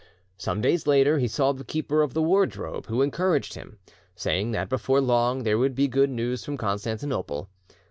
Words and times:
Some 0.35 0.61
days 0.61 0.87
later, 0.87 1.19
he 1.19 1.27
saw 1.27 1.51
the 1.51 1.63
keeper 1.63 2.01
of 2.01 2.15
the 2.15 2.23
wardrobe, 2.23 2.87
who 2.87 3.03
encouraged 3.03 3.53
him, 3.53 3.77
saying 4.15 4.49
that 4.53 4.67
before 4.67 4.99
long 4.99 5.43
there 5.43 5.59
would 5.59 5.75
be 5.75 5.87
good 5.87 6.09
news 6.09 6.43
from 6.43 6.57
Constantinople. 6.57 7.49